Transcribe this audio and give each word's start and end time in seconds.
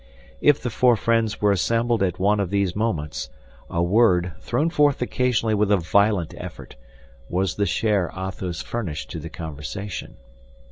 If 0.41 0.59
the 0.59 0.71
four 0.71 0.95
friends 0.97 1.41
were 1.41 1.51
assembled 1.51 2.01
at 2.01 2.17
one 2.17 2.39
of 2.39 2.49
these 2.49 2.75
moments, 2.75 3.29
a 3.69 3.83
word, 3.83 4.31
thrown 4.39 4.71
forth 4.71 4.99
occasionally 4.99 5.53
with 5.53 5.71
a 5.71 5.77
violent 5.77 6.33
effort, 6.39 6.75
was 7.29 7.53
the 7.53 7.67
share 7.67 8.11
Athos 8.17 8.63
furnished 8.63 9.11
to 9.11 9.19
the 9.19 9.29
conversation. 9.29 10.17